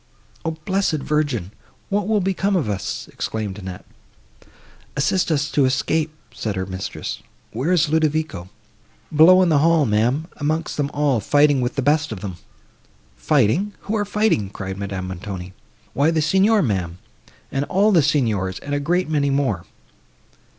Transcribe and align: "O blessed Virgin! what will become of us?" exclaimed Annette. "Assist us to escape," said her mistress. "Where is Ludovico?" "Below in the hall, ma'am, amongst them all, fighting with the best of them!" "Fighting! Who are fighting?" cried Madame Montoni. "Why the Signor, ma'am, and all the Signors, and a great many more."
"O 0.43 0.49
blessed 0.65 0.97
Virgin! 1.03 1.51
what 1.89 2.07
will 2.07 2.21
become 2.21 2.55
of 2.55 2.67
us?" 2.67 3.07
exclaimed 3.13 3.59
Annette. 3.59 3.85
"Assist 4.97 5.29
us 5.31 5.51
to 5.51 5.65
escape," 5.65 6.09
said 6.33 6.55
her 6.55 6.65
mistress. 6.65 7.21
"Where 7.51 7.71
is 7.71 7.87
Ludovico?" 7.87 8.49
"Below 9.15 9.43
in 9.43 9.49
the 9.49 9.59
hall, 9.59 9.85
ma'am, 9.85 10.27
amongst 10.37 10.77
them 10.77 10.89
all, 10.91 11.19
fighting 11.19 11.61
with 11.61 11.75
the 11.75 11.83
best 11.83 12.11
of 12.11 12.21
them!" 12.21 12.37
"Fighting! 13.15 13.73
Who 13.81 13.95
are 13.95 14.03
fighting?" 14.03 14.49
cried 14.49 14.79
Madame 14.79 15.05
Montoni. 15.07 15.53
"Why 15.93 16.09
the 16.09 16.23
Signor, 16.23 16.63
ma'am, 16.63 16.97
and 17.51 17.65
all 17.65 17.91
the 17.91 18.01
Signors, 18.01 18.57
and 18.57 18.73
a 18.73 18.79
great 18.79 19.07
many 19.07 19.29
more." 19.29 19.65